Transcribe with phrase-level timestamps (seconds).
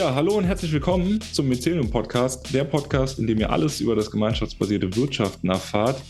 [0.00, 3.94] Ja, hallo und herzlich willkommen zum Mycelium Podcast, der Podcast, in dem ihr alles über
[3.94, 6.02] das gemeinschaftsbasierte Wirtschaften erfahrt.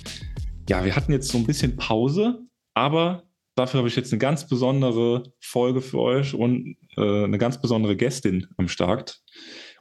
[0.68, 2.38] Ja, wir hatten jetzt so ein bisschen Pause,
[2.72, 3.24] aber
[3.56, 7.96] dafür habe ich jetzt eine ganz besondere Folge für euch und äh, eine ganz besondere
[7.96, 9.20] Gästin am Start.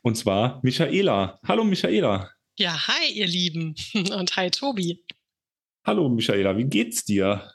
[0.01, 1.39] Und zwar Michaela.
[1.47, 2.31] Hallo Michaela.
[2.57, 3.75] Ja, hi ihr Lieben
[4.17, 5.05] und hi Tobi.
[5.85, 7.47] Hallo Michaela, wie geht's dir?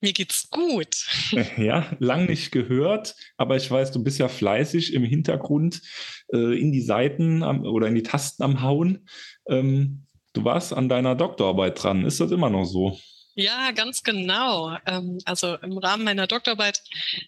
[0.00, 1.06] Mir geht's gut.
[1.56, 5.82] Ja, lang nicht gehört, aber ich weiß, du bist ja fleißig im Hintergrund
[6.32, 9.08] äh, in die Seiten am, oder in die Tasten am Hauen.
[9.48, 12.04] Ähm, du warst an deiner Doktorarbeit dran.
[12.04, 12.98] Ist das immer noch so?
[13.40, 14.76] Ja, ganz genau.
[14.84, 16.82] Ähm, also im Rahmen meiner Doktorarbeit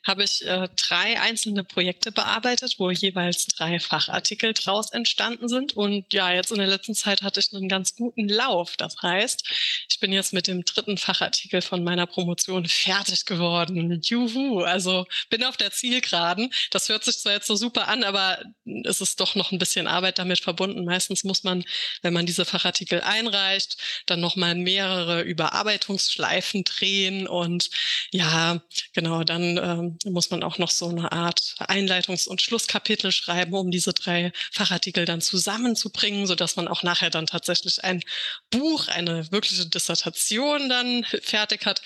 [0.04, 5.76] habe ich äh, drei einzelne Projekte bearbeitet, wo jeweils drei Fachartikel draus entstanden sind.
[5.76, 8.76] Und ja, jetzt in der letzten Zeit hatte ich einen ganz guten Lauf.
[8.76, 9.48] Das heißt,
[9.88, 14.00] ich bin jetzt mit dem dritten Fachartikel von meiner Promotion fertig geworden.
[14.02, 16.52] Juhu, also bin auf der Zielgeraden.
[16.72, 18.40] Das hört sich zwar jetzt so super an, aber
[18.82, 20.84] es ist doch noch ein bisschen Arbeit damit verbunden.
[20.84, 21.62] Meistens muss man,
[22.02, 27.70] wenn man diese Fachartikel einreicht, dann nochmal mehrere Überarbeitungen Schleifen drehen und
[28.12, 28.62] ja,
[28.94, 33.70] genau, dann ähm, muss man auch noch so eine Art Einleitungs- und Schlusskapitel schreiben, um
[33.70, 38.02] diese drei Fachartikel dann zusammenzubringen, so dass man auch nachher dann tatsächlich ein
[38.50, 41.82] Buch, eine wirkliche Dissertation dann fertig hat.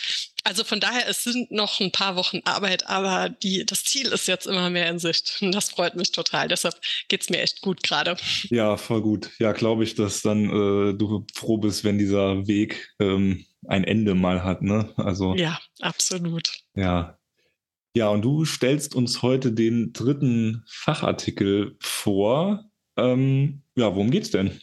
[0.46, 4.28] Also von daher, es sind noch ein paar Wochen Arbeit, aber die, das Ziel ist
[4.28, 5.38] jetzt immer mehr in Sicht.
[5.40, 6.48] Und das freut mich total.
[6.48, 6.74] Deshalb
[7.08, 8.16] geht's mir echt gut gerade.
[8.50, 9.30] Ja, voll gut.
[9.38, 14.14] Ja, glaube ich, dass dann äh, du froh bist, wenn dieser Weg ähm, ein Ende
[14.14, 14.92] mal hat, ne?
[14.96, 15.34] Also.
[15.34, 16.50] Ja, absolut.
[16.74, 17.18] Ja.
[17.96, 22.68] Ja, und du stellst uns heute den dritten Fachartikel vor.
[22.96, 24.60] Ähm, ja, worum geht's denn?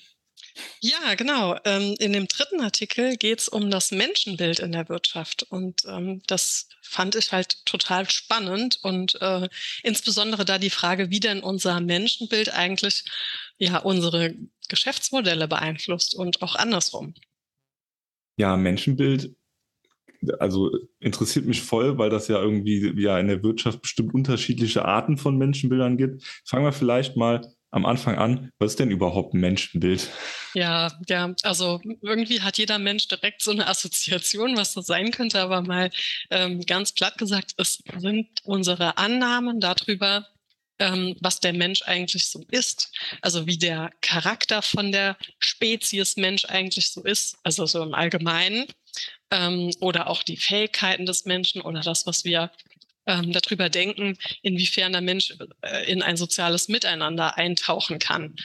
[0.82, 1.58] Ja, genau.
[1.64, 5.44] Ähm, in dem dritten Artikel geht es um das Menschenbild in der Wirtschaft.
[5.44, 9.48] Und ähm, das fand ich halt total spannend und äh,
[9.84, 13.06] insbesondere da die Frage, wie denn unser Menschenbild eigentlich
[13.58, 14.36] ja unsere
[14.68, 17.14] Geschäftsmodelle beeinflusst und auch andersrum.
[18.42, 19.36] Ja, Menschenbild,
[20.40, 25.18] also interessiert mich voll, weil das ja irgendwie ja in der Wirtschaft bestimmt unterschiedliche Arten
[25.18, 26.24] von Menschenbildern gibt.
[26.44, 30.10] Fangen wir vielleicht mal am Anfang an, was ist denn überhaupt ein Menschenbild?
[30.56, 35.40] Ja, ja, also irgendwie hat jeder Mensch direkt so eine Assoziation, was das sein könnte,
[35.40, 35.92] aber mal
[36.32, 40.26] ähm, ganz platt gesagt, es sind unsere Annahmen darüber,
[40.82, 46.46] ähm, was der Mensch eigentlich so ist, also wie der Charakter von der Spezies Mensch
[46.46, 48.66] eigentlich so ist, also so im Allgemeinen,
[49.30, 52.52] ähm, oder auch die Fähigkeiten des Menschen oder das, was wir
[53.06, 58.36] ähm, darüber denken, inwiefern der Mensch äh, in ein soziales Miteinander eintauchen kann.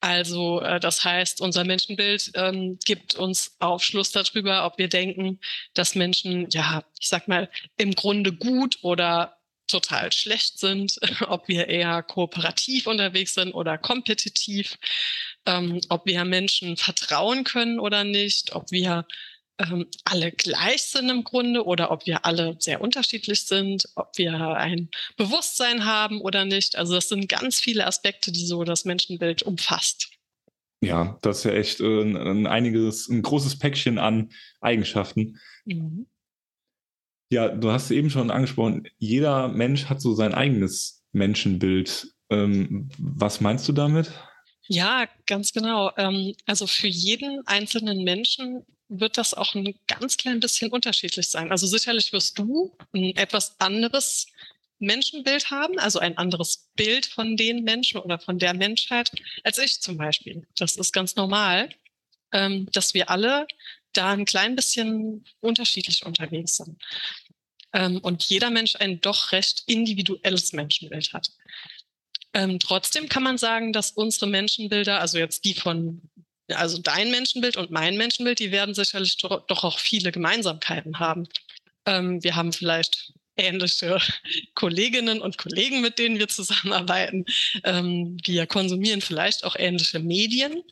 [0.00, 5.40] Also äh, das heißt, unser Menschenbild ähm, gibt uns Aufschluss darüber, ob wir denken,
[5.74, 11.68] dass Menschen, ja, ich sag mal, im Grunde gut oder total schlecht sind, ob wir
[11.68, 14.78] eher kooperativ unterwegs sind oder kompetitiv,
[15.46, 19.06] ähm, ob wir Menschen vertrauen können oder nicht, ob wir
[19.58, 24.32] ähm, alle gleich sind im Grunde oder ob wir alle sehr unterschiedlich sind, ob wir
[24.56, 26.76] ein Bewusstsein haben oder nicht.
[26.76, 30.10] Also das sind ganz viele Aspekte, die so das Menschenbild umfasst.
[30.80, 35.38] Ja, das ist ja echt äh, ein, einiges, ein großes Päckchen an Eigenschaften.
[35.64, 36.06] Mhm.
[37.32, 42.08] Ja, du hast eben schon angesprochen, jeder Mensch hat so sein eigenes Menschenbild.
[42.28, 44.12] Ähm, was meinst du damit?
[44.68, 45.92] Ja, ganz genau.
[45.96, 51.50] Ähm, also für jeden einzelnen Menschen wird das auch ein ganz klein bisschen unterschiedlich sein.
[51.50, 54.26] Also sicherlich wirst du ein etwas anderes
[54.78, 59.10] Menschenbild haben, also ein anderes Bild von den Menschen oder von der Menschheit
[59.42, 60.46] als ich zum Beispiel.
[60.58, 61.70] Das ist ganz normal,
[62.30, 63.46] ähm, dass wir alle
[63.92, 66.82] da ein klein bisschen unterschiedlich unterwegs sind.
[67.72, 71.30] Ähm, und jeder Mensch ein doch recht individuelles Menschenbild hat.
[72.34, 76.02] Ähm, trotzdem kann man sagen, dass unsere Menschenbilder, also jetzt die von
[76.48, 81.28] also dein Menschenbild und mein Menschenbild, die werden sicherlich doch, auch viele Gemeinsamkeiten haben.
[81.86, 83.98] Ähm, wir haben vielleicht ähnliche
[84.54, 87.24] Kolleginnen und Kollegen, mit denen wir zusammenarbeiten.
[87.64, 90.62] Ähm, wir konsumieren vielleicht auch ähnliche Medien.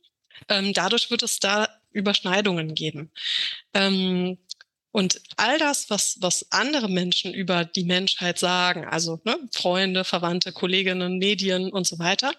[0.49, 3.11] Ähm, dadurch wird es da Überschneidungen geben.
[3.75, 4.39] Ähm,
[4.93, 10.53] und all das, was, was andere Menschen über die Menschheit sagen, also ne, Freunde, Verwandte,
[10.53, 12.33] Kolleginnen, Medien und so weiter,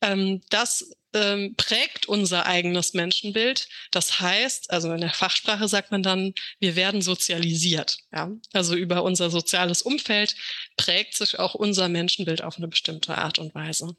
[0.00, 3.68] ähm, das ähm, prägt unser eigenes Menschenbild.
[3.92, 7.98] Das heißt, also in der Fachsprache sagt man dann, wir werden sozialisiert.
[8.12, 8.32] Ja?
[8.52, 10.34] Also über unser soziales Umfeld
[10.76, 13.96] prägt sich auch unser Menschenbild auf eine bestimmte Art und Weise.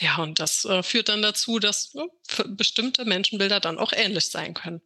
[0.00, 2.06] Ja, und das äh, führt dann dazu, dass ne,
[2.48, 4.80] bestimmte Menschenbilder dann auch ähnlich sein können.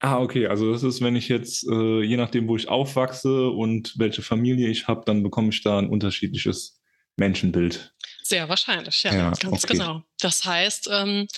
[0.00, 0.46] Ah, okay.
[0.46, 4.68] Also das ist, wenn ich jetzt, äh, je nachdem, wo ich aufwachse und welche Familie
[4.68, 6.80] ich habe, dann bekomme ich da ein unterschiedliches
[7.16, 7.94] Menschenbild.
[8.22, 9.72] Sehr wahrscheinlich, ja, ja ganz okay.
[9.72, 10.02] genau.
[10.20, 11.28] Das heißt, ähm,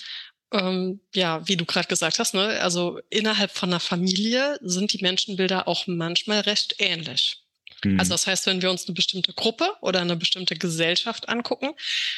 [0.51, 5.01] ähm, ja, wie du gerade gesagt hast, ne, also innerhalb von einer Familie sind die
[5.01, 7.43] Menschenbilder auch manchmal recht ähnlich.
[7.83, 7.99] Mhm.
[7.99, 11.71] Also das heißt, wenn wir uns eine bestimmte Gruppe oder eine bestimmte Gesellschaft angucken,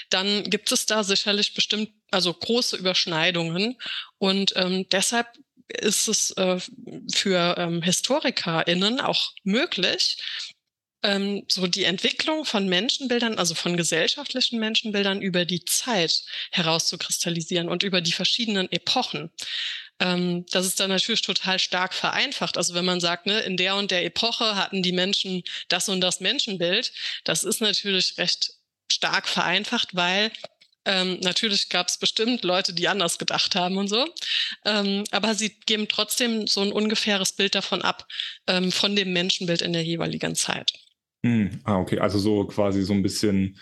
[0.09, 3.77] dann gibt es da sicherlich bestimmt, also große Überschneidungen.
[4.17, 5.27] Und ähm, deshalb
[5.67, 6.59] ist es äh,
[7.13, 10.17] für ähm, HistorikerInnen auch möglich,
[11.03, 17.83] ähm, so die Entwicklung von Menschenbildern, also von gesellschaftlichen Menschenbildern über die Zeit herauszukristallisieren und
[17.83, 19.31] über die verschiedenen Epochen.
[20.01, 22.57] Ähm, das ist dann natürlich total stark vereinfacht.
[22.57, 26.01] Also wenn man sagt, ne, in der und der Epoche hatten die Menschen das und
[26.01, 26.91] das Menschenbild,
[27.23, 28.55] das ist natürlich recht
[28.91, 30.31] stark vereinfacht, weil
[30.85, 34.07] ähm, natürlich gab es bestimmt Leute, die anders gedacht haben und so.
[34.65, 38.07] Ähm, aber sie geben trotzdem so ein ungefähres Bild davon ab,
[38.47, 40.73] ähm, von dem Menschenbild in der jeweiligen Zeit.
[41.23, 41.99] Hm, ah, okay.
[41.99, 43.59] Also so quasi so ein bisschen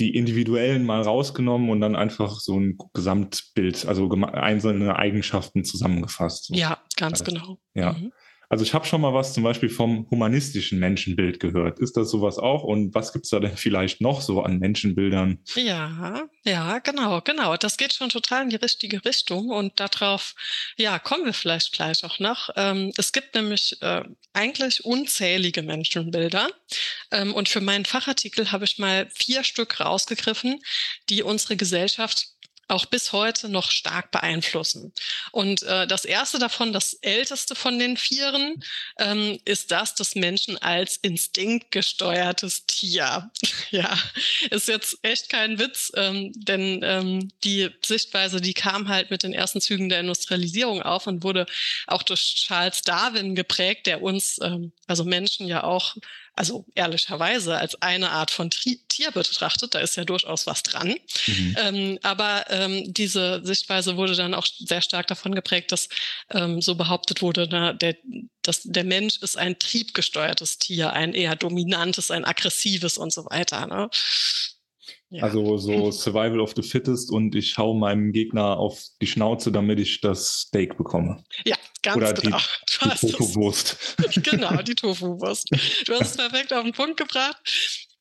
[0.00, 6.48] die individuellen mal rausgenommen und dann einfach so ein Gesamtbild, also einzelne Eigenschaften zusammengefasst.
[6.54, 7.58] Ja, ganz also, genau.
[7.74, 7.92] Ja.
[7.92, 8.12] Mhm.
[8.50, 11.78] Also ich habe schon mal was zum Beispiel vom humanistischen Menschenbild gehört.
[11.78, 12.64] Ist das sowas auch?
[12.64, 15.38] Und was gibt's da denn vielleicht noch so an Menschenbildern?
[15.54, 17.56] Ja, ja, genau, genau.
[17.56, 20.34] Das geht schon total in die richtige Richtung und darauf,
[20.76, 22.50] ja, kommen wir vielleicht gleich auch noch.
[22.56, 24.02] Ähm, es gibt nämlich äh,
[24.32, 26.48] eigentlich unzählige Menschenbilder.
[27.12, 30.58] Ähm, und für meinen Fachartikel habe ich mal vier Stück rausgegriffen,
[31.08, 32.34] die unsere Gesellschaft
[32.70, 34.92] auch bis heute noch stark beeinflussen.
[35.32, 38.62] Und äh, das erste davon, das älteste von den Vieren,
[38.98, 43.30] ähm, ist das des Menschen als instinktgesteuertes Tier.
[43.70, 43.98] ja,
[44.50, 49.32] ist jetzt echt kein Witz, ähm, denn ähm, die Sichtweise, die kam halt mit den
[49.32, 51.46] ersten Zügen der Industrialisierung auf und wurde
[51.86, 55.96] auch durch Charles Darwin geprägt, der uns, ähm, also Menschen ja auch
[56.40, 60.94] also ehrlicherweise als eine Art von Tri Tier betrachtet, da ist ja durchaus was dran.
[61.26, 61.56] Mhm.
[61.62, 65.90] Ähm, aber ähm, diese Sichtweise wurde dann auch sehr stark davon geprägt, dass
[66.30, 67.94] ähm, so behauptet wurde, na, der,
[68.40, 73.66] dass der Mensch ist ein triebgesteuertes Tier, ein eher dominantes, ein aggressives und so weiter.
[73.66, 73.90] Ne?
[75.10, 75.24] Ja.
[75.24, 79.80] Also so Survival of the Fittest und ich hau meinem Gegner auf die Schnauze, damit
[79.80, 81.24] ich das Steak bekomme.
[81.44, 82.38] Ja, ganz Oder genau.
[82.38, 83.96] Die, die Tofu-Wurst.
[84.22, 85.48] genau, die Tofu-Wurst.
[85.86, 87.36] Du hast es perfekt auf den Punkt gebracht.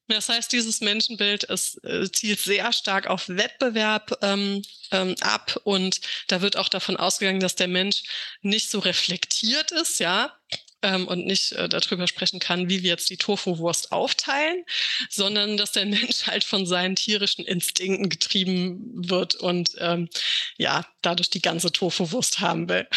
[0.08, 6.02] Das heißt, dieses Menschenbild ist, äh, zielt sehr stark auf Wettbewerb ähm, ähm, ab und
[6.28, 8.04] da wird auch davon ausgegangen, dass der Mensch
[8.42, 10.34] nicht so reflektiert ist, ja,
[10.82, 14.64] ähm, und nicht äh, darüber sprechen kann, wie wir jetzt die Tofu-Wurst aufteilen,
[15.10, 20.10] sondern dass der Mensch halt von seinen tierischen Instinkten getrieben wird und ähm,
[20.58, 22.88] ja, dadurch die ganze Tofu-Wurst haben will.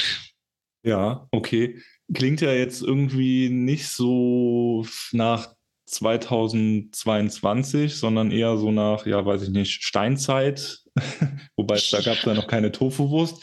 [0.85, 1.81] Ja, okay.
[2.13, 5.55] Klingt ja jetzt irgendwie nicht so nach
[5.87, 10.81] 2022, sondern eher so nach, ja, weiß ich nicht, Steinzeit.
[11.57, 13.43] Wobei da gab es ja noch keine Tofu-Wurst.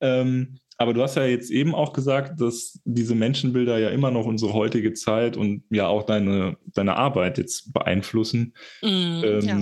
[0.00, 4.26] Ähm, aber du hast ja jetzt eben auch gesagt, dass diese Menschenbilder ja immer noch
[4.26, 8.54] unsere heutige Zeit und ja auch deine, deine Arbeit jetzt beeinflussen.
[8.80, 9.60] Mm, ähm, ja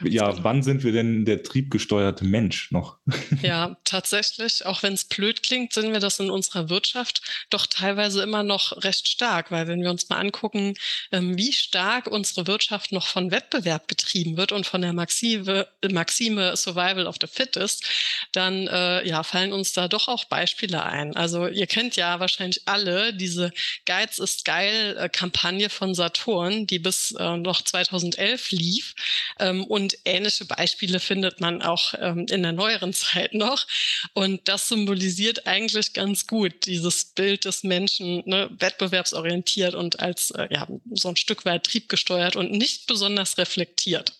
[0.04, 0.44] ja, genau.
[0.44, 2.98] wann sind wir denn der triebgesteuerte Mensch noch?
[3.42, 8.22] ja, tatsächlich, auch wenn es blöd klingt, sind wir das in unserer Wirtschaft doch teilweise
[8.22, 10.74] immer noch recht stark, weil wenn wir uns mal angucken,
[11.12, 16.56] ähm, wie stark unsere Wirtschaft noch von Wettbewerb getrieben wird und von der Maxime, Maxime
[16.56, 17.84] Survival of the Fittest,
[18.32, 21.16] dann äh, ja, fallen uns da doch auch Beispiele ein.
[21.16, 23.52] Also ihr kennt ja wahrscheinlich alle diese
[23.86, 28.94] Geiz ist geil äh, Kampagne von Saturn, die bis äh, noch 2011 lief
[29.38, 33.66] ähm, und und ähnliche Beispiele findet man auch ähm, in der neueren Zeit noch.
[34.12, 40.48] Und das symbolisiert eigentlich ganz gut dieses Bild des Menschen, ne, wettbewerbsorientiert und als äh,
[40.50, 44.12] ja, so ein Stück weit triebgesteuert und nicht besonders reflektiert.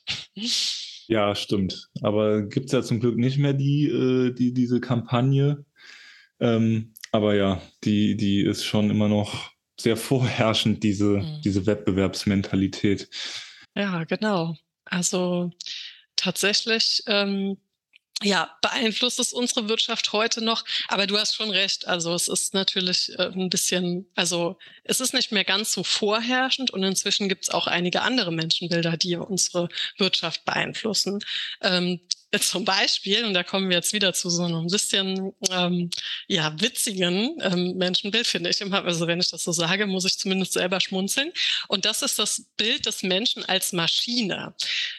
[1.11, 1.89] Ja, stimmt.
[2.03, 5.65] Aber gibt es ja zum Glück nicht mehr die, äh, die diese Kampagne.
[6.41, 11.41] Ähm, aber ja, die, die ist schon immer noch sehr vorherrschend, diese, mhm.
[11.45, 13.09] diese Wettbewerbsmentalität.
[13.75, 14.57] Ja, genau.
[14.91, 15.51] Also
[16.17, 17.59] tatsächlich ähm,
[18.23, 20.65] ja, beeinflusst es unsere Wirtschaft heute noch.
[20.89, 21.87] Aber du hast schon recht.
[21.87, 26.73] Also es ist natürlich äh, ein bisschen, also es ist nicht mehr ganz so vorherrschend
[26.73, 29.69] und inzwischen gibt es auch einige andere Menschenbilder, die unsere
[29.99, 31.21] Wirtschaft beeinflussen.
[31.63, 32.01] Ähm,
[32.41, 35.91] zum Beispiel, und da kommen wir jetzt wieder zu so einem bisschen ähm,
[36.27, 40.19] ja, witzigen ähm, Menschenbild, finde ich immer, also wenn ich das so sage, muss ich
[40.19, 41.33] zumindest selber schmunzeln.
[41.69, 44.55] Und das ist das Bild des Menschen als Maschine.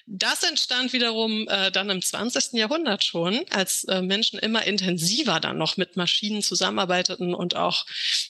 [0.07, 2.53] Das entstand wiederum äh, dann im 20.
[2.53, 7.85] Jahrhundert schon, als äh, Menschen immer intensiver dann noch mit Maschinen zusammenarbeiteten und auch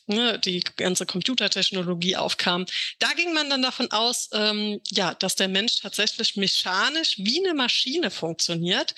[0.08, 2.66] ne, die ganze Computertechnologie aufkam.
[3.00, 7.54] Da ging man dann davon aus, ähm, ja, dass der Mensch tatsächlich mechanisch wie eine
[7.54, 8.89] Maschine funktioniert.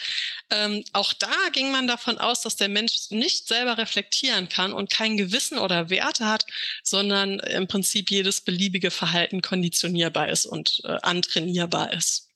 [0.49, 4.89] Ähm, auch da ging man davon aus, dass der Mensch nicht selber reflektieren kann und
[4.89, 6.45] kein Gewissen oder Werte hat,
[6.83, 12.31] sondern im Prinzip jedes beliebige Verhalten konditionierbar ist und äh, antrainierbar ist.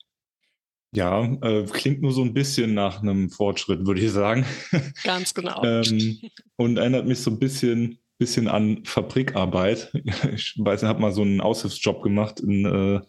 [0.96, 4.46] Ja, äh, klingt nur so ein bisschen nach einem Fortschritt, würde ich sagen.
[5.04, 5.62] Ganz genau.
[5.64, 6.22] ähm,
[6.56, 9.92] und erinnert mich so ein bisschen, bisschen an Fabrikarbeit.
[10.34, 13.02] Ich weiß, ich habe mal so einen Aushilfsjob gemacht in, äh,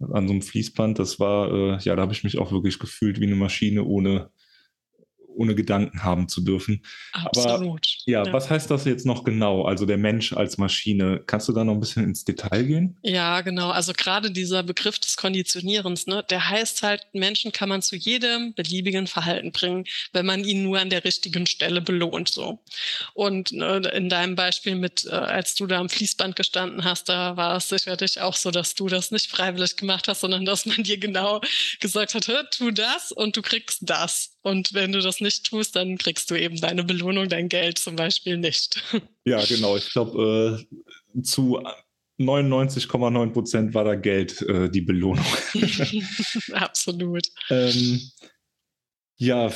[0.00, 0.98] an so einem Fließband.
[0.98, 4.30] Das war, äh, ja, da habe ich mich auch wirklich gefühlt wie eine Maschine ohne
[5.36, 6.82] ohne Gedanken haben zu dürfen.
[7.12, 7.60] Absolut.
[7.60, 9.64] Aber, ja, ja, was heißt das jetzt noch genau?
[9.64, 11.22] Also der Mensch als Maschine.
[11.26, 12.96] Kannst du da noch ein bisschen ins Detail gehen?
[13.02, 13.70] Ja, genau.
[13.70, 18.54] Also gerade dieser Begriff des Konditionierens, ne, der heißt halt, Menschen kann man zu jedem
[18.54, 22.28] beliebigen Verhalten bringen, wenn man ihn nur an der richtigen Stelle belohnt.
[22.28, 22.58] So.
[23.14, 27.36] Und ne, in deinem Beispiel mit, äh, als du da am Fließband gestanden hast, da
[27.36, 30.82] war es sicherlich auch so, dass du das nicht freiwillig gemacht hast, sondern dass man
[30.82, 31.40] dir genau
[31.80, 34.35] gesagt hat, tu das und du kriegst das.
[34.46, 37.96] Und wenn du das nicht tust, dann kriegst du eben deine Belohnung, dein Geld zum
[37.96, 38.80] Beispiel nicht.
[39.24, 39.76] Ja, genau.
[39.76, 40.64] Ich glaube,
[41.16, 41.60] äh, zu
[42.20, 45.26] 99,9 Prozent war da Geld äh, die Belohnung.
[46.52, 47.26] Absolut.
[47.50, 48.00] Ähm,
[49.16, 49.50] ja,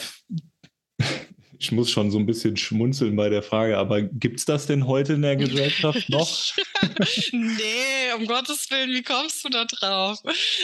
[1.60, 4.86] ich muss schon so ein bisschen schmunzeln bei der Frage, aber gibt es das denn
[4.86, 6.54] heute in der Gesellschaft noch?
[7.32, 10.22] nee, um Gottes Willen, wie kommst du da drauf?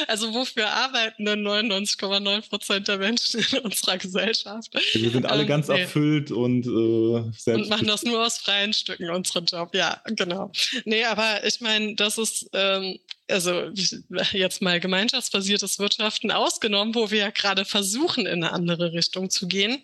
[0.08, 4.70] Also wofür arbeiten denn 99,9 Prozent der Menschen in unserer Gesellschaft?
[4.94, 5.82] Wir sind alle ähm, ganz nee.
[5.82, 7.64] erfüllt und äh, selbst.
[7.64, 9.74] Und machen das nur aus freien Stücken, unseren Job.
[9.74, 10.50] Ja, genau.
[10.86, 13.70] Nee, aber ich meine, das ist ähm, also
[14.32, 19.48] jetzt mal gemeinschaftsbasiertes Wirtschaften ausgenommen, wo wir ja gerade versuchen, in eine andere Richtung zu
[19.48, 19.82] gehen,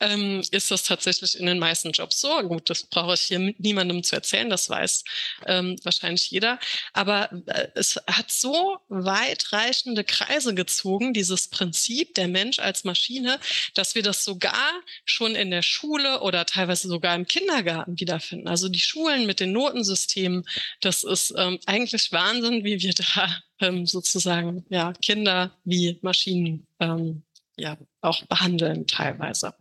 [0.00, 2.42] ähm, ist das tatsächlich in den meisten Jobs so.
[2.42, 5.04] Gut, das brauche ich hier niemandem zu erzählen, das weiß
[5.46, 6.58] ähm, wahrscheinlich jeder.
[6.92, 13.38] Aber äh, es hat so weitreichende Kreise gezogen, dieses Prinzip der Mensch als Maschine,
[13.74, 14.72] dass wir das sogar
[15.04, 18.48] schon in der Schule oder teilweise sogar im Kindergarten wiederfinden.
[18.48, 20.44] Also die Schulen mit den Notensystemen,
[20.80, 26.66] das ist ähm, eigentlich Wahnsinn, wie wie wir da ähm, sozusagen ja, Kinder wie Maschinen
[26.80, 27.22] ähm,
[27.56, 29.54] ja auch behandeln teilweise.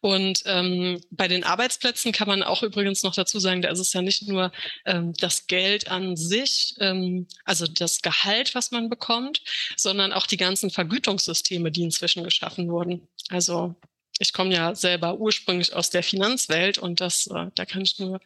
[0.00, 3.92] Und ähm, bei den Arbeitsplätzen kann man auch übrigens noch dazu sagen, da ist es
[3.92, 4.52] ja nicht nur
[4.86, 9.42] ähm, das Geld an sich, ähm, also das Gehalt, was man bekommt,
[9.76, 13.08] sondern auch die ganzen Vergütungssysteme, die inzwischen geschaffen wurden.
[13.30, 13.74] Also
[14.24, 18.20] ich komme ja selber ursprünglich aus der Finanzwelt und das, äh, da kann ich nur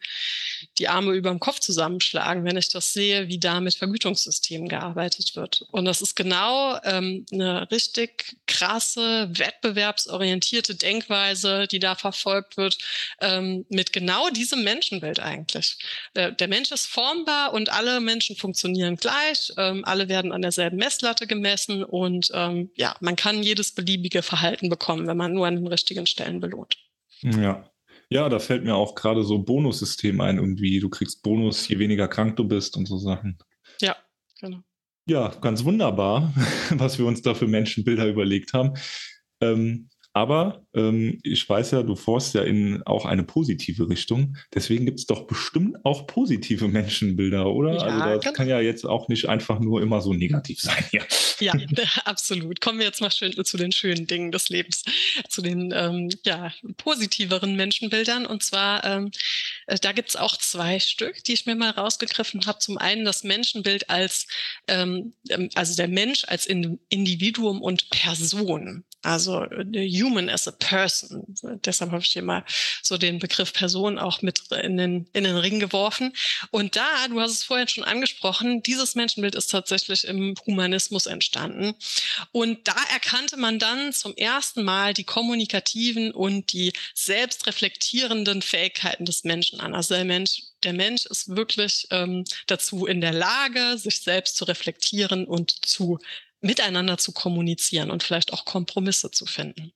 [0.77, 5.35] die Arme über dem Kopf zusammenschlagen, wenn ich das sehe, wie da mit Vergütungssystemen gearbeitet
[5.35, 5.65] wird.
[5.71, 12.77] Und das ist genau ähm, eine richtig krasse, wettbewerbsorientierte Denkweise, die da verfolgt wird,
[13.19, 15.77] ähm, mit genau diesem Menschenbild eigentlich.
[16.15, 20.77] Der, der, Mensch ist formbar und alle Menschen funktionieren gleich, ähm, alle werden an derselben
[20.77, 25.55] Messlatte gemessen und ähm, ja, man kann jedes beliebige Verhalten bekommen, wenn man nur an
[25.55, 26.77] den richtigen Stellen belohnt.
[27.21, 27.69] Ja.
[28.11, 30.79] Ja, da fällt mir auch gerade so Bonussystem ein, irgendwie.
[30.79, 33.37] Du kriegst Bonus, je weniger krank du bist und so Sachen.
[33.81, 33.95] Ja,
[34.39, 34.61] genau.
[35.07, 36.33] Ja, ganz wunderbar,
[36.71, 38.73] was wir uns da für Menschenbilder überlegt haben.
[39.41, 44.35] Ähm, aber ähm, ich weiß ja, du forst ja in auch eine positive Richtung.
[44.53, 47.73] Deswegen gibt es doch bestimmt auch positive Menschenbilder, oder?
[47.73, 50.83] Ja, also das kann ja jetzt auch nicht einfach nur immer so negativ sein.
[50.91, 51.03] Ja.
[51.39, 51.53] ja,
[52.05, 52.59] absolut.
[52.59, 54.83] Kommen wir jetzt mal schön zu den schönen Dingen des Lebens,
[55.27, 58.25] zu den ähm, ja, positiveren Menschenbildern.
[58.25, 59.11] Und zwar, ähm,
[59.67, 62.57] äh, da gibt es auch zwei Stück, die ich mir mal rausgegriffen habe.
[62.59, 64.25] Zum einen das Menschenbild als,
[64.67, 68.85] ähm, ähm also der Mensch als Individuum und Person.
[69.01, 71.23] Also the human as a person.
[71.63, 72.43] Deshalb habe ich hier mal
[72.83, 76.13] so den Begriff Person auch mit in den, in den Ring geworfen.
[76.51, 81.75] Und da, du hast es vorhin schon angesprochen, dieses Menschenbild ist tatsächlich im Humanismus entstanden.
[82.33, 89.23] Und da erkannte man dann zum ersten Mal die kommunikativen und die selbstreflektierenden Fähigkeiten des
[89.23, 89.75] Menschen an.
[89.75, 94.43] Also der Mensch der Mensch ist wirklich ähm, dazu in der Lage, sich selbst zu
[94.43, 95.99] reflektieren und zu
[96.41, 99.73] miteinander zu kommunizieren und vielleicht auch Kompromisse zu finden.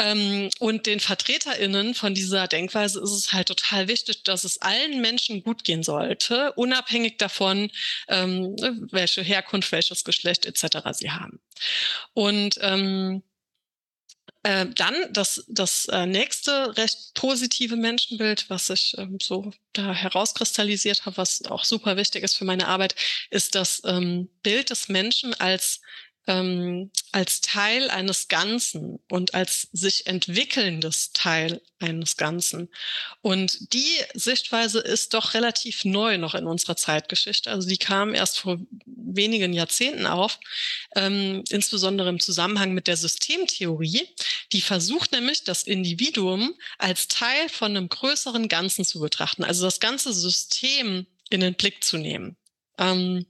[0.00, 5.00] Ähm, und den VertreterInnen von dieser Denkweise ist es halt total wichtig, dass es allen
[5.02, 7.70] Menschen gut gehen sollte, unabhängig davon,
[8.08, 8.56] ähm,
[8.90, 10.78] welche Herkunft, welches Geschlecht etc.
[10.92, 11.40] sie haben.
[12.14, 13.22] Und ähm,
[14.42, 21.04] äh, dann das, das äh, nächste recht positive Menschenbild, was ich ähm, so da herauskristallisiert
[21.04, 22.94] habe, was auch super wichtig ist für meine Arbeit,
[23.30, 25.80] ist das ähm, Bild des Menschen als
[26.30, 32.68] ähm, als Teil eines Ganzen und als sich entwickelndes Teil eines Ganzen.
[33.20, 37.50] Und die Sichtweise ist doch relativ neu noch in unserer Zeitgeschichte.
[37.50, 40.38] Also die kam erst vor wenigen Jahrzehnten auf,
[40.94, 44.06] ähm, insbesondere im Zusammenhang mit der Systemtheorie.
[44.52, 49.80] Die versucht nämlich, das Individuum als Teil von einem größeren Ganzen zu betrachten, also das
[49.80, 52.36] ganze System in den Blick zu nehmen.
[52.78, 53.26] Ähm,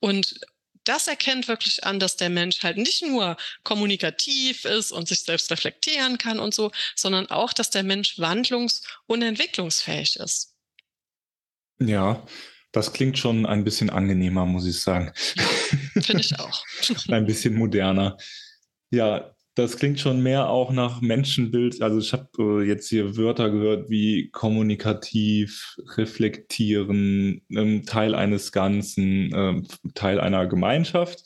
[0.00, 0.40] und
[0.84, 5.50] das erkennt wirklich an, dass der Mensch halt nicht nur kommunikativ ist und sich selbst
[5.50, 10.54] reflektieren kann und so, sondern auch, dass der Mensch wandlungs- und entwicklungsfähig ist.
[11.78, 12.26] Ja,
[12.72, 15.12] das klingt schon ein bisschen angenehmer, muss ich sagen.
[16.00, 16.64] Finde ich auch.
[17.08, 18.16] ein bisschen moderner.
[18.90, 21.82] Ja, das klingt schon mehr auch nach Menschenbild.
[21.82, 29.30] Also ich habe äh, jetzt hier Wörter gehört wie kommunikativ, reflektieren, ähm, Teil eines Ganzen,
[29.34, 31.22] ähm, Teil einer Gemeinschaft.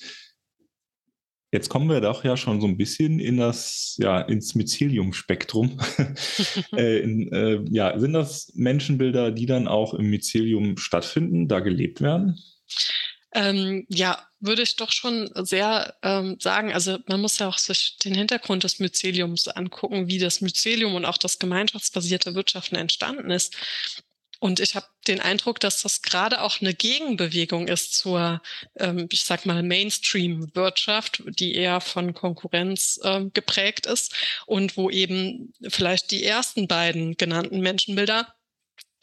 [1.52, 5.78] Jetzt kommen wir doch ja schon so ein bisschen in das, ja, ins Mycelium-Spektrum.
[6.76, 12.40] äh, äh, ja, sind das Menschenbilder, die dann auch im Mycelium stattfinden, da gelebt werden?
[13.34, 16.72] Ähm, ja, würde ich doch schon sehr ähm, sagen.
[16.72, 21.04] Also man muss ja auch sich den Hintergrund des Myceliums angucken, wie das Mycelium und
[21.04, 23.56] auch das gemeinschaftsbasierte Wirtschaften entstanden ist.
[24.40, 28.42] Und ich habe den Eindruck, dass das gerade auch eine Gegenbewegung ist zur,
[28.76, 35.54] ähm, ich sag mal, Mainstream-Wirtschaft, die eher von Konkurrenz ähm, geprägt ist und wo eben
[35.66, 38.34] vielleicht die ersten beiden genannten Menschenbilder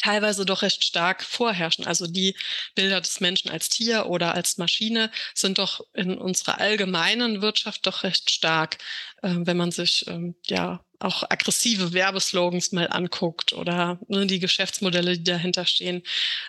[0.01, 1.86] teilweise doch recht stark vorherrschen.
[1.86, 2.36] Also die
[2.75, 8.03] Bilder des Menschen als Tier oder als Maschine sind doch in unserer allgemeinen Wirtschaft doch
[8.03, 8.77] recht stark,
[9.22, 15.17] äh, wenn man sich ähm, ja auch aggressive Werbeslogans mal anguckt oder ne, die Geschäftsmodelle,
[15.17, 16.03] die dahinter stehen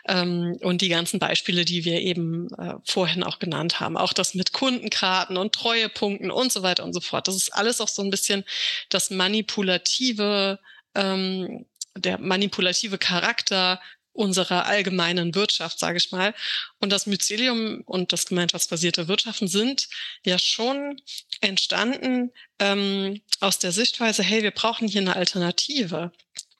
[0.06, 3.96] ähm, und die ganzen Beispiele, die wir eben äh, vorhin auch genannt haben.
[3.96, 7.28] Auch das mit Kundenkarten und Treuepunkten und so weiter und so fort.
[7.28, 8.44] Das ist alles auch so ein bisschen
[8.90, 10.58] das manipulative
[10.94, 11.64] ähm,
[11.96, 13.80] der manipulative Charakter
[14.12, 16.34] unserer allgemeinen Wirtschaft, sage ich mal.
[16.80, 19.88] Und das Mycelium und das gemeinschaftsbasierte Wirtschaften sind
[20.24, 21.00] ja schon
[21.40, 26.12] entstanden ähm, aus der Sichtweise, hey, wir brauchen hier eine Alternative.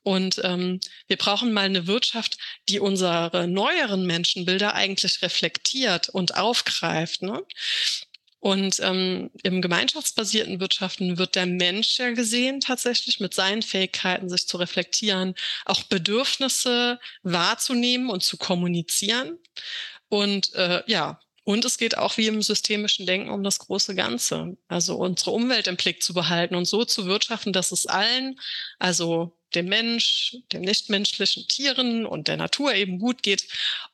[0.05, 2.37] Und ähm, wir brauchen mal eine Wirtschaft,
[2.69, 7.23] die unsere neueren Menschenbilder eigentlich reflektiert und aufgreift.
[7.23, 7.45] Ne?
[8.43, 14.49] Und ähm, im gemeinschaftsbasierten Wirtschaften wird der Mensch ja gesehen, tatsächlich mit seinen Fähigkeiten, sich
[14.49, 19.39] zu reflektieren, auch Bedürfnisse wahrzunehmen und zu kommunizieren.
[20.09, 24.57] Und äh, ja, und es geht auch wie im systemischen Denken um das große Ganze.
[24.67, 28.41] Also unsere Umwelt im Blick zu behalten und so zu wirtschaften, dass es allen,
[28.81, 33.47] also dem Mensch, den nichtmenschlichen Tieren und der Natur eben gut geht.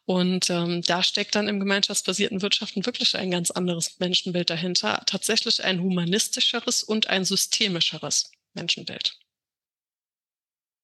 [0.05, 5.03] Und ähm, da steckt dann im gemeinschaftsbasierten Wirtschaften wirklich ein ganz anderes Menschenbild dahinter.
[5.07, 9.19] Tatsächlich ein humanistischeres und ein systemischeres Menschenbild.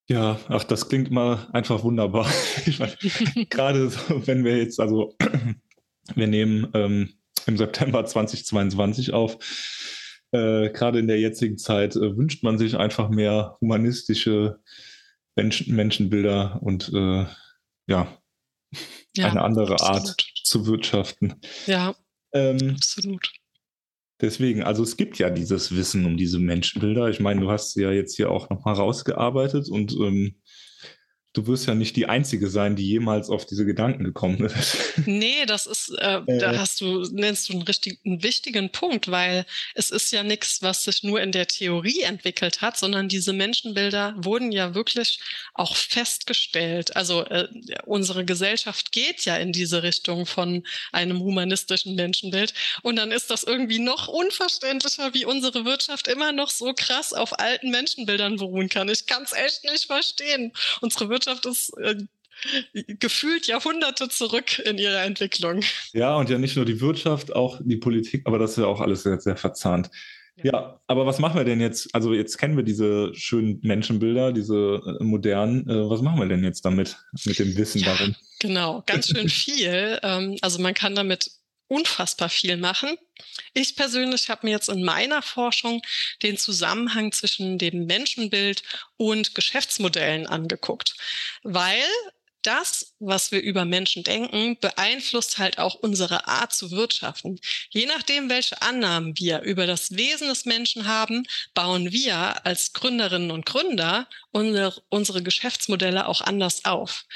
[0.06, 2.30] Ja, ach, das klingt mal einfach wunderbar.
[2.78, 5.16] Meine, gerade so, wenn wir jetzt, also
[6.14, 7.14] wir nehmen ähm,
[7.46, 9.38] im September 2022 auf,
[10.34, 14.58] äh, gerade in der jetzigen Zeit äh, wünscht man sich einfach mehr humanistische
[15.36, 17.24] Menschen, Menschenbilder und äh,
[17.86, 18.18] ja,
[19.16, 20.08] ja, eine andere absolut.
[20.08, 21.34] Art zu wirtschaften.
[21.66, 21.94] Ja,
[22.32, 23.30] ähm, absolut.
[24.20, 27.08] Deswegen, also es gibt ja dieses Wissen um diese Menschenbilder.
[27.10, 30.36] Ich meine, du hast sie ja jetzt hier auch nochmal rausgearbeitet und ähm,
[31.34, 34.76] du wirst ja nicht die Einzige sein, die jemals auf diese Gedanken gekommen ist.
[35.06, 36.38] Nee, das ist, äh, äh.
[36.38, 39.44] da hast du, nennst du einen, richtig, einen wichtigen Punkt, weil
[39.74, 44.14] es ist ja nichts, was sich nur in der Theorie entwickelt hat, sondern diese Menschenbilder
[44.16, 45.18] wurden ja wirklich
[45.52, 46.94] auch festgestellt.
[46.96, 47.48] Also äh,
[47.84, 52.54] unsere Gesellschaft geht ja in diese Richtung von einem humanistischen Menschenbild.
[52.82, 57.38] Und dann ist das irgendwie noch unverständlicher, wie unsere Wirtschaft immer noch so krass auf
[57.38, 58.88] alten Menschenbildern beruhen kann.
[58.88, 60.52] Ich kann es echt nicht verstehen.
[60.80, 61.96] Unsere Wirtschaft Wirtschaft ist äh,
[62.98, 65.62] gefühlt Jahrhunderte zurück in ihrer Entwicklung.
[65.92, 68.80] Ja, und ja nicht nur die Wirtschaft, auch die Politik, aber das ist ja auch
[68.80, 69.90] alles sehr, sehr verzahnt.
[70.36, 70.52] Ja.
[70.52, 71.94] ja, aber was machen wir denn jetzt?
[71.94, 75.68] Also jetzt kennen wir diese schönen Menschenbilder, diese äh, modernen.
[75.68, 78.16] Äh, was machen wir denn jetzt damit, mit dem Wissen ja, darum?
[78.40, 80.00] Genau, ganz schön viel.
[80.02, 81.30] ähm, also man kann damit
[81.68, 82.96] unfassbar viel machen.
[83.52, 85.82] Ich persönlich habe mir jetzt in meiner Forschung
[86.22, 88.62] den Zusammenhang zwischen dem Menschenbild
[88.96, 90.96] und Geschäftsmodellen angeguckt,
[91.42, 91.82] weil
[92.44, 97.40] das, was wir über Menschen denken, beeinflusst halt auch unsere Art zu wirtschaften.
[97.70, 101.24] Je nachdem, welche Annahmen wir über das Wesen des Menschen haben,
[101.54, 107.06] bauen wir als Gründerinnen und Gründer unsere, Geschäftsmodelle auch anders auf.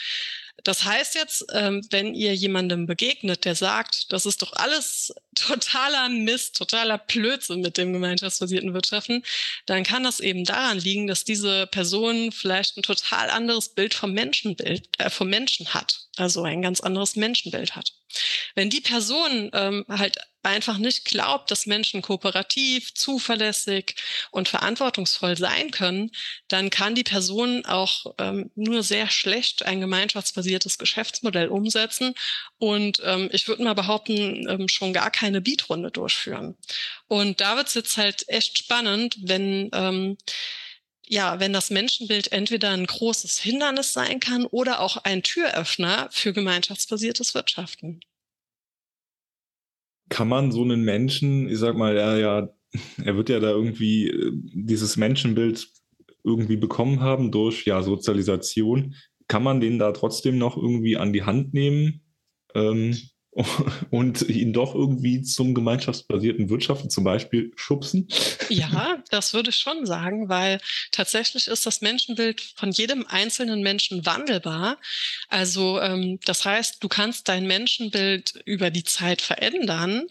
[0.64, 6.08] Das heißt jetzt, ähm, wenn ihr jemandem begegnet, der sagt, das ist doch alles totaler
[6.08, 9.24] Mist, totaler Blödsinn mit dem gemeinschaftsbasierten Wirtschaften,
[9.66, 14.12] dann kann das eben daran liegen, dass diese Person vielleicht ein total anderes Bild vom
[14.12, 17.92] Menschenbild, äh, vom Menschen hat, also ein ganz anderes Menschenbild hat.
[18.54, 23.96] Wenn die Person ähm, halt einfach nicht glaubt, dass Menschen kooperativ, zuverlässig
[24.30, 26.10] und verantwortungsvoll sein können,
[26.48, 32.14] dann kann die Person auch ähm, nur sehr schlecht ein gemeinschaftsbasiertes Geschäftsmodell umsetzen
[32.58, 36.56] und ähm, ich würde mal behaupten, ähm, schon gar keine Beatrunde durchführen.
[37.08, 40.16] Und da wird es jetzt halt echt spannend, wenn ähm,
[41.08, 46.32] ja, wenn das Menschenbild entweder ein großes Hindernis sein kann oder auch ein Türöffner für
[46.32, 48.00] gemeinschaftsbasiertes Wirtschaften
[50.08, 52.48] kann man so einen Menschen, ich sag mal, er ja,
[53.04, 55.68] er wird ja da irgendwie äh, dieses Menschenbild
[56.24, 58.94] irgendwie bekommen haben durch ja Sozialisation.
[59.28, 62.02] Kann man den da trotzdem noch irgendwie an die Hand nehmen?
[62.54, 62.96] Ähm,
[63.90, 68.08] und ihn doch irgendwie zum gemeinschaftsbasierten Wirtschaften zum Beispiel schubsen?
[68.48, 70.60] Ja, das würde ich schon sagen, weil
[70.92, 74.78] tatsächlich ist das Menschenbild von jedem einzelnen Menschen wandelbar.
[75.28, 80.06] Also ähm, das heißt, du kannst dein Menschenbild über die Zeit verändern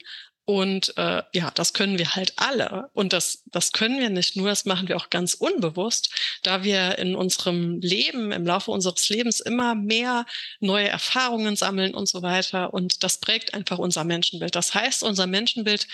[0.49, 2.89] und äh, ja, das können wir halt alle.
[2.93, 6.09] Und das, das können wir nicht nur, das machen wir auch ganz unbewusst,
[6.41, 10.25] da wir in unserem Leben, im Laufe unseres Lebens immer mehr
[10.61, 12.73] neue Erfahrungen sammeln und so weiter.
[12.73, 14.55] Und das prägt einfach unser Menschenbild.
[14.55, 15.85] Das heißt, unser Menschenbild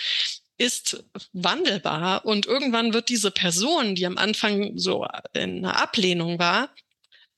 [0.56, 6.68] ist wandelbar und irgendwann wird diese Person, die am Anfang so in einer Ablehnung war,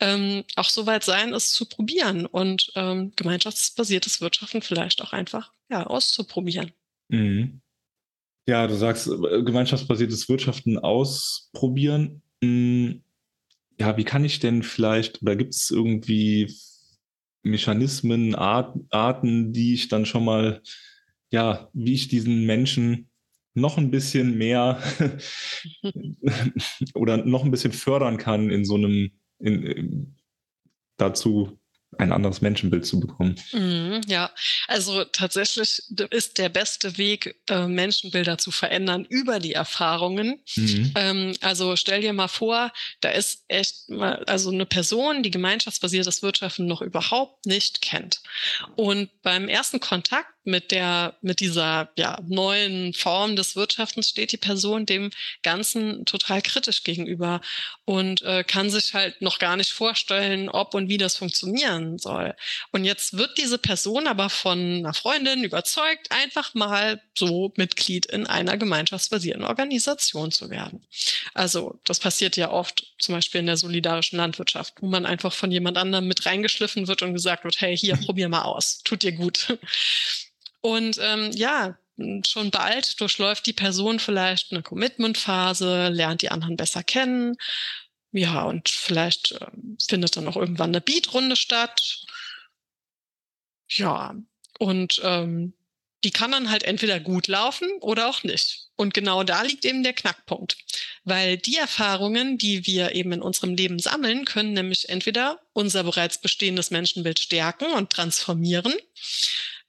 [0.00, 5.50] ähm, auch so weit sein, es zu probieren und ähm, gemeinschaftsbasiertes Wirtschaften vielleicht auch einfach
[5.70, 6.74] ja, auszuprobieren.
[7.09, 7.61] Mhm.
[8.49, 12.23] Ja, du sagst, äh, gemeinschaftsbasiertes Wirtschaften ausprobieren.
[12.42, 13.03] Hm,
[13.79, 16.53] ja, wie kann ich denn vielleicht, oder gibt es irgendwie
[17.42, 20.62] Mechanismen, Art, Arten, die ich dann schon mal,
[21.31, 23.11] ja, wie ich diesen Menschen
[23.55, 24.83] noch ein bisschen mehr
[26.95, 30.16] oder noch ein bisschen fördern kann in so einem, in, in,
[30.97, 31.59] dazu
[31.99, 33.37] ein anderes Menschenbild zu bekommen.
[33.53, 34.31] Mhm, ja,
[34.68, 40.40] also tatsächlich ist der beste Weg, äh, Menschenbilder zu verändern über die Erfahrungen.
[40.57, 40.92] Mhm.
[40.94, 46.22] Ähm, also stell dir mal vor, da ist echt mal, also eine Person, die gemeinschaftsbasiertes
[46.22, 48.20] Wirtschaften noch überhaupt nicht kennt.
[48.77, 54.37] Und beim ersten Kontakt mit der, mit dieser ja, neuen Form des Wirtschaftens steht die
[54.37, 55.11] Person dem
[55.42, 57.40] Ganzen total kritisch gegenüber
[57.85, 62.35] und äh, kann sich halt noch gar nicht vorstellen, ob und wie das funktionieren soll.
[62.72, 68.26] Und jetzt wird diese Person aber von einer Freundin überzeugt, einfach mal so Mitglied in
[68.26, 70.85] einer gemeinschaftsbasierten Organisation zu werden.
[71.35, 75.50] Also das passiert ja oft, zum Beispiel in der solidarischen Landwirtschaft, wo man einfach von
[75.50, 79.12] jemand anderem mit reingeschliffen wird und gesagt wird, hey, hier, probier mal aus, tut dir
[79.12, 79.59] gut.
[80.66, 81.79] Und ähm, ja,
[82.26, 87.37] schon bald durchläuft die Person vielleicht eine Commitment-Phase, lernt die anderen besser kennen.
[88.11, 89.46] Ja, und vielleicht äh,
[89.88, 92.05] findet dann auch irgendwann eine Beat-Runde statt.
[93.68, 94.16] Ja,
[94.59, 95.52] und ähm,
[96.02, 98.66] die kann dann halt entweder gut laufen oder auch nicht.
[98.74, 100.57] Und genau da liegt eben der Knackpunkt.
[101.05, 106.20] Weil die Erfahrungen, die wir eben in unserem Leben sammeln, können nämlich entweder unser bereits
[106.20, 108.74] bestehendes Menschenbild stärken und transformieren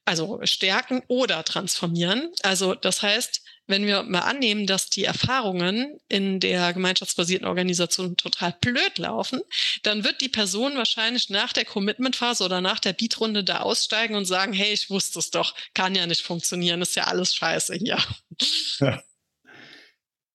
[0.07, 2.31] also stärken oder transformieren.
[2.41, 8.55] Also das heißt, wenn wir mal annehmen, dass die Erfahrungen in der gemeinschaftsbasierten Organisation total
[8.61, 9.41] blöd laufen,
[9.83, 14.25] dann wird die Person wahrscheinlich nach der Commitment-Phase oder nach der Beat-Runde da aussteigen und
[14.25, 17.97] sagen, hey, ich wusste es doch, kann ja nicht funktionieren, ist ja alles scheiße hier.
[18.79, 19.03] Ja,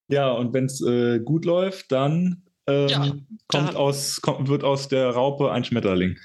[0.09, 2.99] ja und wenn es äh, gut läuft, dann ähm, ja,
[3.49, 3.77] kommt dann.
[3.77, 6.19] aus, kommt, wird aus der Raupe ein Schmetterling.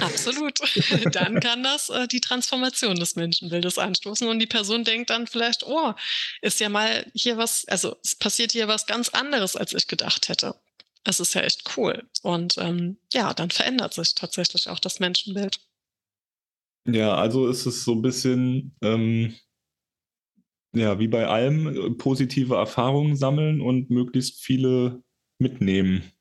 [0.00, 0.58] Absolut.
[1.14, 5.64] dann kann das äh, die Transformation des Menschenbildes anstoßen und die Person denkt dann vielleicht,
[5.66, 5.92] oh,
[6.40, 10.28] ist ja mal hier was, also es passiert hier was ganz anderes, als ich gedacht
[10.28, 10.54] hätte.
[11.04, 12.08] Es ist ja echt cool.
[12.22, 15.60] Und ähm, ja, dann verändert sich tatsächlich auch das Menschenbild.
[16.86, 19.34] Ja, also ist es so ein bisschen, ähm,
[20.74, 25.02] ja, wie bei allem, äh, positive Erfahrungen sammeln und möglichst viele
[25.38, 26.12] mitnehmen.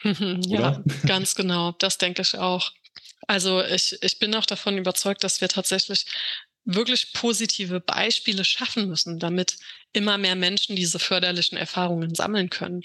[0.02, 1.72] ja, ganz genau.
[1.72, 2.70] Das denke ich auch.
[3.28, 6.06] Also ich, ich bin auch davon überzeugt, dass wir tatsächlich
[6.64, 9.56] wirklich positive Beispiele schaffen müssen, damit
[9.92, 12.82] immer mehr Menschen diese förderlichen Erfahrungen sammeln können.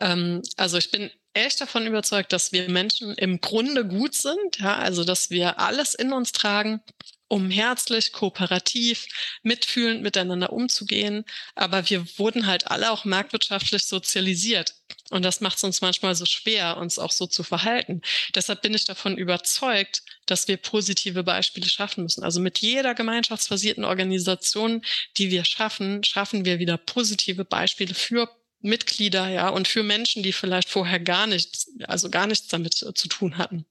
[0.00, 4.76] Ähm, also ich bin echt davon überzeugt, dass wir Menschen im Grunde gut sind, ja,
[4.76, 6.80] also dass wir alles in uns tragen,
[7.28, 9.06] um herzlich, kooperativ,
[9.42, 11.24] mitfühlend miteinander umzugehen.
[11.54, 14.74] Aber wir wurden halt alle auch marktwirtschaftlich sozialisiert.
[15.10, 18.00] Und das macht es uns manchmal so schwer, uns auch so zu verhalten.
[18.34, 22.24] Deshalb bin ich davon überzeugt, dass wir positive Beispiele schaffen müssen.
[22.24, 24.82] Also mit jeder gemeinschaftsbasierten Organisation,
[25.18, 28.28] die wir schaffen, schaffen wir wieder positive Beispiele für
[28.60, 33.08] Mitglieder, ja, und für Menschen, die vielleicht vorher gar nichts, also gar nichts damit zu
[33.08, 33.66] tun hatten.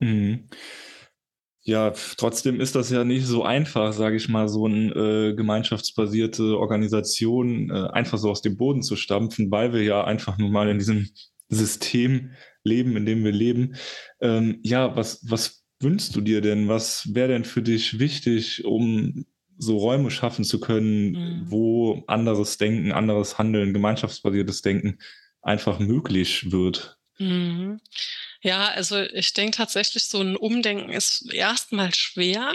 [0.00, 0.48] Mhm.
[1.66, 6.58] Ja, trotzdem ist das ja nicht so einfach, sage ich mal, so eine äh, gemeinschaftsbasierte
[6.58, 10.68] Organisation äh, einfach so aus dem Boden zu stampfen, weil wir ja einfach nun mal
[10.68, 11.08] in diesem
[11.48, 12.32] System
[12.64, 13.76] leben, in dem wir leben.
[14.20, 16.68] Ähm, ja, was, was wünschst du dir denn?
[16.68, 19.24] Was wäre denn für dich wichtig, um
[19.56, 21.42] so Räume schaffen zu können, mhm.
[21.46, 24.98] wo anderes Denken, anderes Handeln, gemeinschaftsbasiertes Denken
[25.40, 26.98] einfach möglich wird?
[27.18, 27.80] Mhm.
[28.44, 32.52] Ja, also ich denke tatsächlich, so ein Umdenken ist erstmal schwer.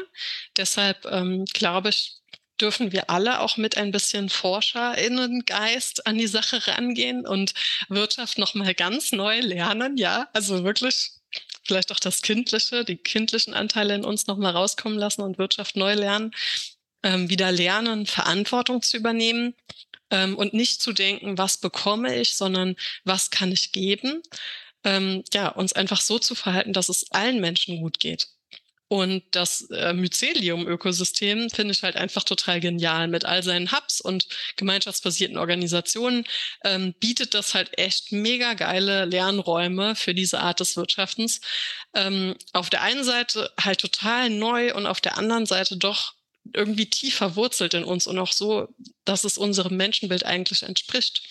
[0.56, 2.17] Deshalb ähm, glaube ich,
[2.62, 7.56] dürfen wir alle auch mit ein bisschen ForscherInnengeist an die Sache rangehen und
[7.88, 9.97] Wirtschaft nochmal ganz neu lernen.
[9.97, 11.10] Ja, also wirklich
[11.65, 15.95] vielleicht auch das Kindliche, die kindlichen Anteile in uns nochmal rauskommen lassen und Wirtschaft neu
[15.95, 16.32] lernen.
[17.02, 19.56] Ähm, wieder lernen, Verantwortung zu übernehmen
[20.12, 22.75] ähm, und nicht zu denken, was bekomme ich, sondern
[23.06, 24.21] was kann ich geben
[24.84, 28.28] ähm, ja, uns einfach so zu verhalten, dass es allen Menschen gut geht.
[28.89, 33.08] Und das äh, Mycelium-Ökosystem finde ich halt einfach total genial.
[33.08, 36.26] Mit all seinen Hubs und gemeinschaftsbasierten Organisationen
[36.63, 41.39] ähm, bietet das halt echt mega geile Lernräume für diese Art des Wirtschaftens.
[41.94, 46.15] Ähm, auf der einen Seite halt total neu und auf der anderen Seite doch
[46.54, 48.68] irgendwie tief verwurzelt in uns und auch so,
[49.06, 51.22] dass es unserem Menschenbild eigentlich entspricht.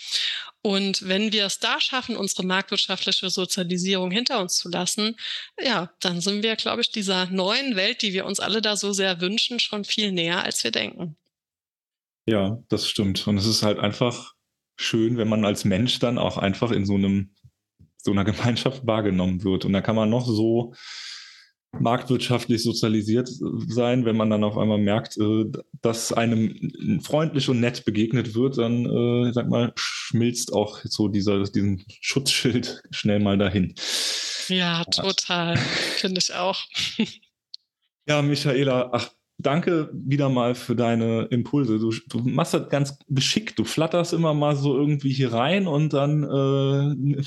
[0.63, 5.17] Und wenn wir es da schaffen, unsere marktwirtschaftliche Sozialisierung hinter uns zu lassen,
[5.61, 8.93] ja, dann sind wir, glaube ich, dieser neuen Welt, die wir uns alle da so
[8.93, 11.17] sehr wünschen, schon viel näher, als wir denken.
[12.27, 13.27] Ja, das stimmt.
[13.27, 14.35] Und es ist halt einfach
[14.77, 17.35] schön, wenn man als Mensch dann auch einfach in so einem
[17.97, 19.65] so einer Gemeinschaft wahrgenommen wird.
[19.65, 20.75] Und da kann man noch so
[21.73, 23.29] marktwirtschaftlich sozialisiert
[23.67, 25.45] sein, wenn man dann auf einmal merkt, äh,
[25.83, 31.43] dass einem freundlich und nett begegnet wird, dann, äh, sag mal, schmilzt auch so dieser,
[31.45, 33.75] diesen Schutzschild schnell mal dahin.
[34.49, 35.57] Ja, total.
[35.57, 36.65] Finde ich auch.
[38.07, 41.79] ja, Michaela, ach, danke wieder mal für deine Impulse.
[41.79, 43.59] Du, du, machst das ganz geschickt.
[43.59, 47.23] Du flatterst immer mal so irgendwie hier rein und dann äh,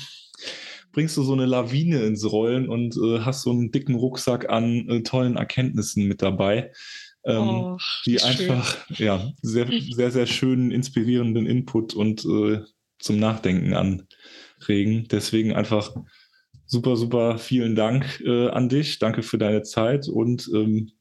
[0.92, 4.88] bringst du so eine Lawine ins Rollen und äh, hast so einen dicken Rucksack an
[4.88, 6.72] äh, tollen Erkenntnissen mit dabei,
[7.24, 8.28] ähm, oh, die schön.
[8.28, 12.60] einfach ja sehr, sehr, sehr schönen, inspirierenden Input und äh,
[12.98, 15.08] zum Nachdenken anregen.
[15.10, 15.94] Deswegen einfach
[16.66, 18.98] super, super vielen Dank äh, an dich.
[18.98, 20.92] Danke für deine Zeit und ähm,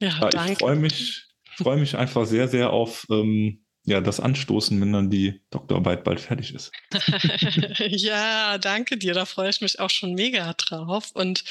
[0.00, 4.80] ja, ja, ich freue mich, freue mich einfach sehr, sehr auf ähm, ja, das anstoßen,
[4.80, 6.72] wenn dann die Doktorarbeit bald fertig ist.
[7.78, 9.14] ja, danke dir.
[9.14, 11.10] Da freue ich mich auch schon mega drauf.
[11.14, 11.44] Und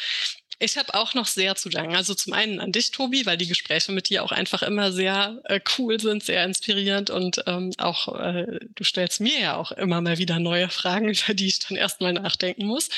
[0.59, 1.95] ich habe auch noch sehr zu danken.
[1.95, 5.39] Also zum einen an dich, Tobi, weil die Gespräche mit dir auch einfach immer sehr
[5.45, 10.01] äh, cool sind, sehr inspirierend und ähm, auch äh, du stellst mir ja auch immer
[10.01, 12.89] mal wieder neue Fragen, über die ich dann erstmal nachdenken muss.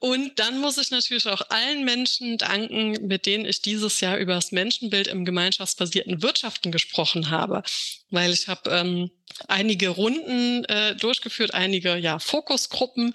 [0.00, 4.34] Und dann muss ich natürlich auch allen Menschen danken, mit denen ich dieses Jahr über
[4.34, 7.62] das Menschenbild im gemeinschaftsbasierten Wirtschaften gesprochen habe
[8.10, 9.10] weil ich habe ähm,
[9.46, 13.14] einige Runden äh, durchgeführt, einige ja Fokusgruppen.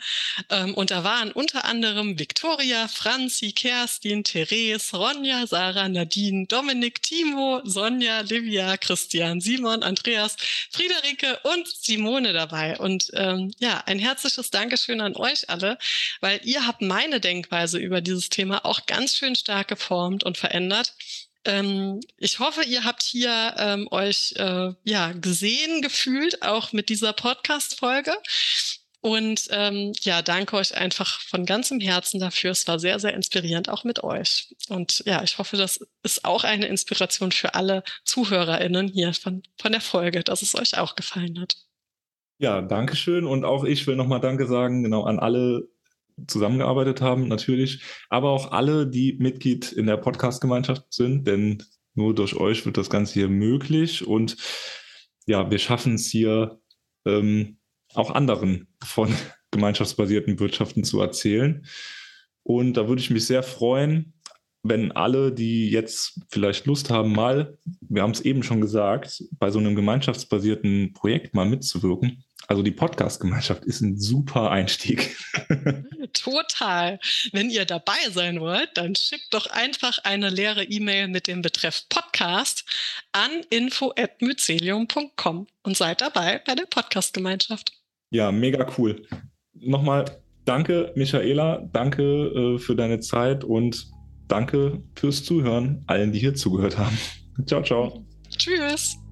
[0.49, 7.61] Ähm, und da waren unter anderem Victoria, Franzi, Kerstin, Therese, Ronja, Sarah, Nadine, Dominik, Timo,
[7.63, 10.35] Sonja, Livia, Christian, Simon, Andreas,
[10.71, 12.77] Friederike und Simone dabei.
[12.77, 15.77] Und ähm, ja ein herzliches Dankeschön an euch alle,
[16.21, 20.93] weil ihr habt meine Denkweise über dieses Thema auch ganz schön stark geformt und verändert
[21.45, 27.13] ähm, ich hoffe, ihr habt hier ähm, euch äh, ja gesehen, gefühlt, auch mit dieser
[27.13, 28.13] Podcast-Folge.
[29.01, 32.51] Und ähm, ja, danke euch einfach von ganzem Herzen dafür.
[32.51, 34.55] Es war sehr, sehr inspirierend, auch mit euch.
[34.69, 39.73] Und ja, ich hoffe, das ist auch eine Inspiration für alle ZuhörerInnen hier von, von
[39.73, 41.57] der Folge, dass es euch auch gefallen hat.
[42.37, 43.25] Ja, danke schön.
[43.25, 45.67] Und auch ich will nochmal Danke sagen, genau an alle
[46.27, 51.63] zusammengearbeitet haben, natürlich, aber auch alle, die Mitglied in der Podcast-Gemeinschaft sind, denn
[51.95, 54.37] nur durch euch wird das Ganze hier möglich und
[55.25, 56.59] ja, wir schaffen es hier
[57.05, 57.57] ähm,
[57.93, 59.13] auch anderen von
[59.51, 61.65] gemeinschaftsbasierten Wirtschaften zu erzählen.
[62.41, 64.13] Und da würde ich mich sehr freuen,
[64.63, 69.51] wenn alle, die jetzt vielleicht Lust haben, mal, wir haben es eben schon gesagt, bei
[69.51, 75.15] so einem gemeinschaftsbasierten Projekt mal mitzuwirken, Also die Podcast-Gemeinschaft ist ein super Einstieg.
[76.13, 76.99] Total.
[77.31, 81.83] Wenn ihr dabei sein wollt, dann schickt doch einfach eine leere E-Mail mit dem Betreff
[81.89, 82.65] Podcast
[83.11, 87.71] an info@mycelium.com und seid dabei bei der Podcast-Gemeinschaft.
[88.11, 89.07] Ja, mega cool.
[89.53, 90.05] Nochmal
[90.45, 91.67] danke, Michaela.
[91.71, 93.87] Danke äh, für deine Zeit und
[94.27, 96.97] danke fürs Zuhören allen, die hier zugehört haben.
[97.45, 98.05] Ciao, ciao.
[98.29, 99.02] Tschüss.